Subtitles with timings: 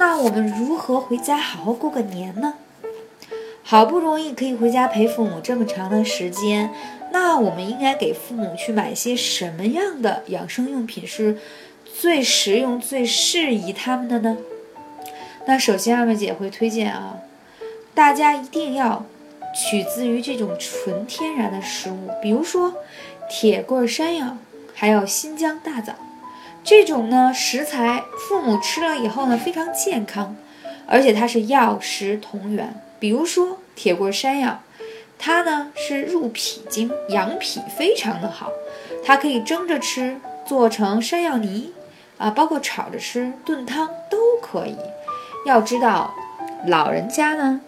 [0.00, 2.54] 那我们如何回家好好过个年呢？
[3.62, 6.72] 好不容易可以回家陪父母这么长的时间，
[7.12, 11.36] 那我们应该给父母去买些什么样的养生用品是
[11.84, 14.38] 最实用、最适宜他们的呢？
[15.46, 17.18] 那首先，二妹姐会推荐啊，
[17.92, 19.04] 大家一定要
[19.54, 22.74] 取自于这种纯天然的食物，比如说
[23.28, 24.38] 铁棍山药。
[24.72, 25.92] 还有新疆大枣，
[26.62, 30.36] 这种呢食材，父母吃了以后呢非常健康，
[30.86, 32.80] 而且它是药食同源。
[32.98, 34.62] 比如说铁棍山药，
[35.18, 38.50] 它呢是入脾经，养脾非常的好，
[39.04, 41.72] 它可以蒸着吃，做成山药泥，
[42.18, 44.76] 啊，包括炒着吃、炖汤都可以。
[45.46, 46.14] 要知道，
[46.66, 47.62] 老人家呢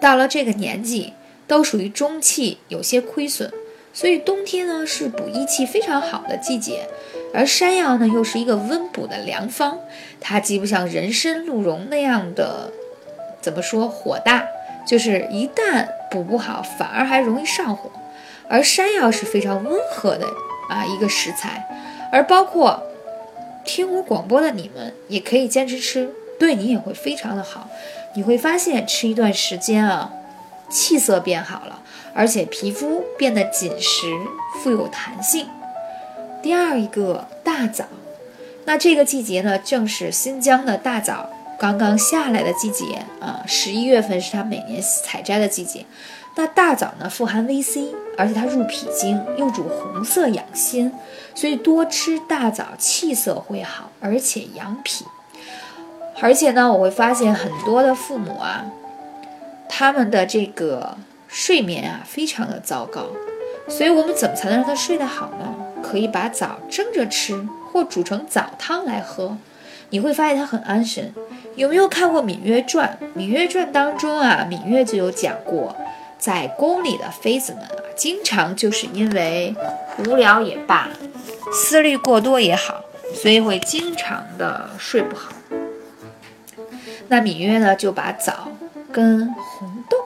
[0.00, 1.14] 到了这个年纪，
[1.46, 3.50] 都属于中气有些亏损。
[3.94, 6.88] 所以冬天呢是补益气非常好的季节，
[7.34, 9.78] 而山药呢又是一个温补的良方，
[10.20, 12.70] 它既不像人参、鹿茸那样的
[13.40, 14.46] 怎么说火大，
[14.86, 17.90] 就是一旦补不好反而还容易上火，
[18.48, 20.26] 而山药是非常温和的
[20.70, 21.68] 啊一个食材，
[22.12, 22.82] 而包括
[23.64, 27.68] 听我广播的你们也可以坚持吃，对你也会非常的好，
[28.14, 30.12] 你会发现吃一段时间啊，
[30.70, 31.80] 气色变好了。
[32.16, 34.06] 而且皮肤变得紧实、
[34.62, 35.48] 富有弹性。
[36.44, 37.86] 第二一个大枣，
[38.66, 45.86] 那这个季节呢，正是新疆的大枣刚刚下来的季节啊，十一月份是它每年采摘的季节。
[46.36, 50.92] 那大枣呢，富含 VC，而且它入脾经，又主红色养心，
[51.34, 55.06] 所以多吃大枣气色会好，而且养脾。
[56.20, 58.66] 而且呢，我会发现很多的父母啊，
[59.66, 60.98] 他们的这个。
[61.26, 63.06] 睡眠啊，非常的糟糕，
[63.66, 65.73] 所以我们怎么才能让他睡得好呢？
[65.86, 69.36] 可以把枣蒸着吃，或煮成枣汤来喝，
[69.90, 71.12] 你会发现它很安神。
[71.56, 72.98] 有没有看过《芈月传》？
[73.20, 75.76] 《芈月传》当中啊，芈月就有讲过，
[76.18, 79.54] 在宫里的妃子们啊，经常就是因为
[79.98, 80.88] 无聊也罢，
[81.52, 82.82] 思虑过多也好，
[83.14, 85.32] 所以会经常的睡不好。
[87.08, 88.48] 那芈月呢，就把枣
[88.90, 89.98] 跟红豆。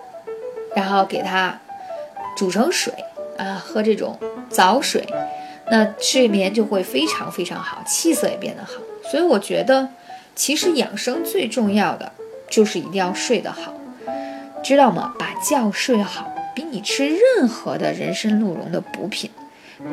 [0.77, 1.59] 然后给它
[2.37, 2.93] 煮成水
[3.37, 4.17] 啊，喝这种
[4.49, 5.05] 枣水，
[5.71, 8.73] 那睡眠就会非常非常好，气色也变得好。
[9.11, 9.89] 所以我觉得，
[10.35, 12.13] 其实养生最重要的
[12.49, 13.73] 就是一定要睡得好，
[14.63, 15.15] 知道吗？
[15.19, 19.31] 把觉睡好，比你吃任何的人参鹿茸的补品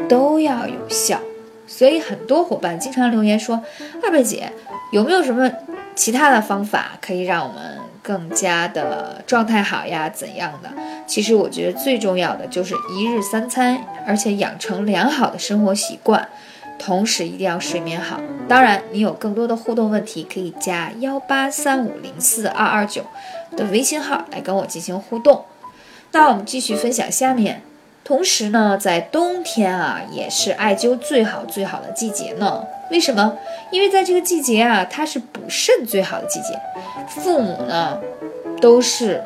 [0.07, 1.19] 都要有效。
[1.67, 3.63] 所以很多伙伴经常留言说
[4.03, 4.51] ：“二贝姐，
[4.91, 5.51] 有没有什么
[5.95, 10.69] 其他的方法可以让我们？”更加的状态好呀，怎样的？
[11.07, 16.29] 其实我觉得最重要的就是一日三餐，而且养成良好的生活习惯，
[16.77, 18.21] 同时一定要睡眠好。
[18.47, 23.03] 当然，你有更多的互动问题，可以加幺八三五零四二二九
[23.57, 25.45] 的微信号来跟我进行互动。
[26.11, 27.63] 那我们继续分享下面。
[28.05, 32.63] 同时呢，在冬天啊，也是艾灸最好最好的季节呢。
[32.91, 33.35] 为什么？
[33.71, 36.49] 因为在这个季节啊，它是补肾最好的季节。
[37.07, 37.99] 父母呢，
[38.61, 39.23] 都是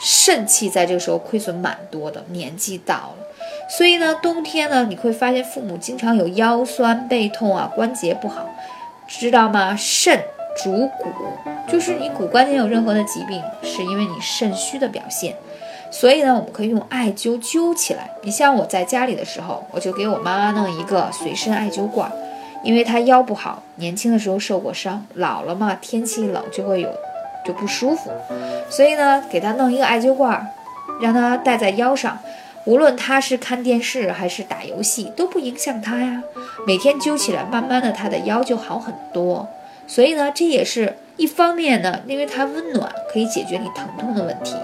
[0.00, 3.26] 肾气在这个时候亏损蛮多的，年纪到了，
[3.68, 8.48] 所以呢，冬天呢，你会发现父母经常有腰酸背痛啊，关节不好，
[9.06, 9.76] 知道吗？
[9.76, 10.18] 肾
[10.64, 11.10] 主骨，
[11.68, 15.36] 就是你骨关节有任何的疾病，是因为你肾虚的表现。
[15.90, 18.10] 所以呢，我们可以用艾灸灸起来。
[18.22, 22.10] 你像我在家里的时候，我就给我妈妈弄一个随身艾灸罐，
[22.62, 26.90] 因为她腰不好，年轻的时候受过伤，老了嘛，天气冷就会有
[27.44, 28.10] 就不舒服，
[28.68, 30.52] 所以呢，给她弄一个艾灸罐，
[31.00, 32.18] 让她戴在腰上，
[32.64, 36.22] 无论她是看电视还是打游戏都不影响她呀。
[36.66, 39.48] 每天灸起来，慢慢的她的腰就好很多。
[39.86, 44.56] 所以呢，这也是一方面呢，因为它温暖，可以解决你疼痛的问题。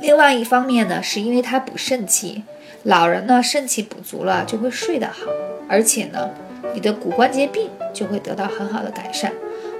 [0.00, 2.44] 另外一方面呢，是因为它补肾气，
[2.84, 5.26] 老人呢肾气补足了就会睡得好，
[5.68, 6.30] 而且呢，
[6.72, 9.32] 你的骨关节病就会得到很好的改善。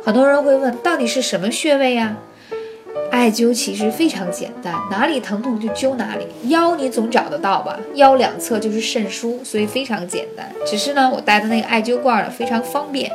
[0.04, 2.16] 很多人会问，到底是什么穴位呀？
[3.10, 6.26] 艾灸其实非常简单，哪里疼痛就灸哪里。
[6.50, 7.78] 腰你总找得到吧？
[7.94, 10.50] 腰两侧就是肾腧，所以非常简单。
[10.66, 13.10] 只是呢，我带的那个艾灸罐呢非常方便，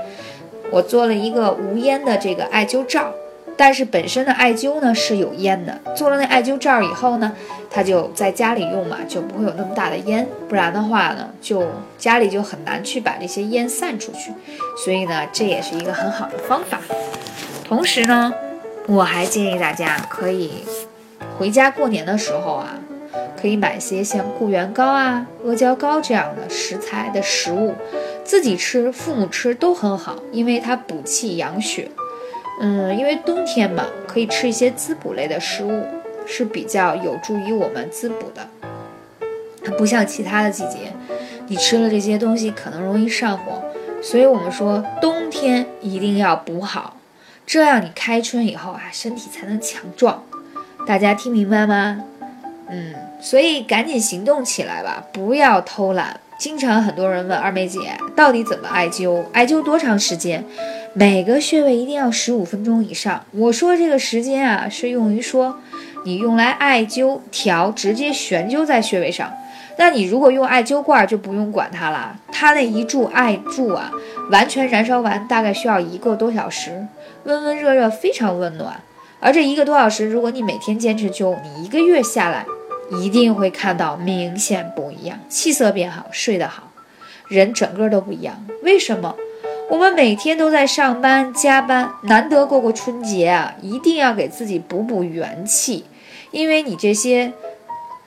[0.71, 3.13] 我做了一个无烟的这个艾灸罩。
[3.55, 7.31] 但是本身的艾灸呢是有烟的，做了那艾灸罩以后呢，
[7.69, 11.63] 它就在家里用嘛，就不会有那么大的烟，不然的话呢，就
[11.97, 14.31] 家里就很难去把这些烟散出去。
[14.83, 16.79] 所以呢，这也是一个很好的方法。
[17.63, 18.33] 同时呢，
[18.87, 20.63] 我还建议大家可以
[21.37, 22.75] 回家过年的时候啊，
[23.39, 27.75] 可以买些像固元膏啊、阿胶糕这样的食材的食物，
[28.23, 31.89] 自己吃、父母吃都很好，因为它补气养血。
[32.61, 35.83] 嗯，因为冬天嘛，可以吃一些滋补类的食物，
[36.25, 38.47] 是比较有助于我们滋补的。
[39.63, 40.93] 它不像其他的季节，
[41.47, 43.63] 你吃了这些东西可能容易上火，
[44.01, 46.97] 所以我们说冬天一定要补好，
[47.45, 50.23] 这样你开春以后啊，身体才能强壮。
[50.85, 52.03] 大家听明白吗？
[52.69, 56.19] 嗯，所以赶紧行动起来吧，不要偷懒。
[56.37, 57.79] 经常很多人问二妹姐，
[58.15, 59.23] 到底怎么艾灸？
[59.31, 60.43] 艾灸多长时间？
[60.95, 63.25] 每个穴位一定要十五分钟以上。
[63.31, 65.59] 我说这个时间啊，是用于说
[66.05, 69.33] 你用来艾灸调，直接悬灸在穴位上。
[69.79, 72.15] 那你如果用艾灸罐，就不用管它了。
[72.31, 73.91] 它那一柱艾柱啊，
[74.29, 76.85] 完全燃烧完大概需要一个多小时，
[77.23, 78.79] 温温热热，非常温暖。
[79.19, 82.45] 而这一个多小时，如果你每天坚持灸，你一个月下来，
[83.01, 86.71] 一定会看到明显不一样，气色变好，睡得好，
[87.27, 88.45] 人整个都不一样。
[88.61, 89.15] 为什么？
[89.69, 95.85] 我们每天都在上班加班，难得过过春节啊，一定要给自己补补元气，
[96.31, 97.33] 因为你这些，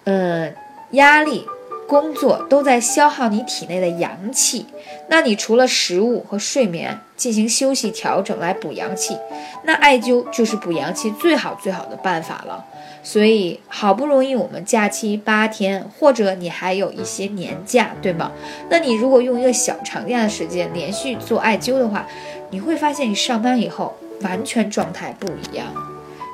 [0.04, 0.54] 嗯，
[0.92, 1.46] 压力、
[1.88, 4.66] 工作都在消耗你体内的阳气。
[5.08, 9.16] 那你除了食物和睡眠进行休息调整来补阳气，
[9.64, 12.64] 那艾灸就是补阳气最好最好的办法了。
[13.02, 18.32] 所以，好不容易我们假期八天，或者你还有一些年假，对吗？
[18.68, 22.04] 那你如果用一个小长假的时间连续做艾灸的话，
[22.50, 25.66] 你会发现你上班以后完全状态不一样。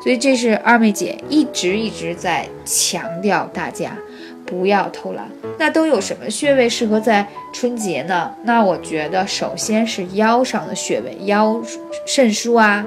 [0.03, 3.95] 所以，这是二妹姐一直一直在强调大家
[4.47, 5.29] 不要偷懒。
[5.59, 8.33] 那都有什么穴位适合在春节呢？
[8.45, 11.61] 那我觉得，首先是腰上的穴位，腰
[12.07, 12.85] 肾腧啊。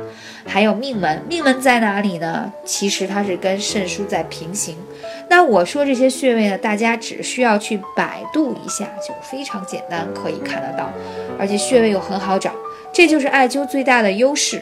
[0.48, 2.54] 还有命门，命门在哪里呢？
[2.64, 4.78] 其实它是跟肾腧在平行。
[5.28, 10.92] 那我说这些穴位呢，大家只需要去百度一下，就非常简单，可以看得到。
[11.40, 12.52] 而且穴位又很好找，
[12.94, 14.62] 这就是艾灸最大的优势。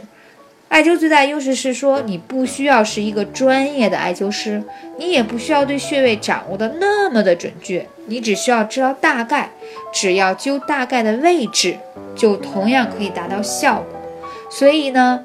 [0.73, 4.63] 艾灸最大优势是说，你不需要是一个专业的艾灸师，
[4.97, 9.51] 你也不需要对穴位掌握的那么的准确，你只需要知道大概，
[9.93, 11.77] 只要灸大概的位置，
[12.15, 14.01] 就同样可以达到效果。
[14.49, 15.23] 所以呢。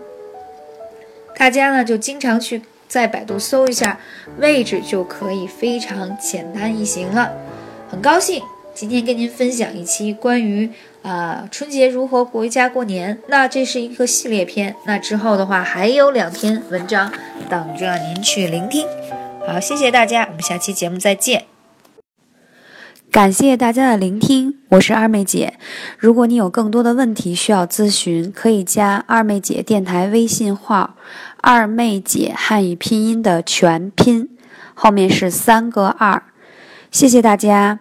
[1.39, 3.99] 大家呢就经常去在百度搜一下
[4.39, 7.33] 位置，就可以非常简单易行了。
[7.89, 8.43] 很高兴
[8.75, 10.69] 今天跟您分享一期关于
[11.09, 13.19] 啊春节如何回家过年。
[13.29, 17.11] 那这是一个系列篇，那之后的话还有两篇文章
[17.49, 18.87] 等着您去聆听。
[19.47, 21.47] 好，谢谢大家，我们下期节目再见。
[23.11, 25.55] 感谢大家的聆听，我是二妹姐。
[25.97, 30.95] 如果你有更多的问题需要咨询，可以加二妹姐电台微信号
[31.41, 34.29] “二妹姐汉语拼音”的全拼，
[34.75, 36.23] 后面是三个二。
[36.91, 37.81] 谢谢大家，